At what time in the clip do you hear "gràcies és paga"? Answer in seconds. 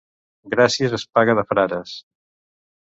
0.53-1.39